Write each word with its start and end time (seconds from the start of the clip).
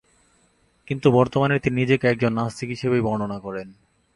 কিন্তু 0.87 1.07
বর্তমানে 1.11 1.55
তিনি 1.59 1.75
নিজেকে 1.75 2.05
একজন 2.07 2.31
নাস্তিক 2.33 2.69
হিসেবেই 2.69 3.01
বর্ণনা 3.01 3.37
করেন। 3.39 3.67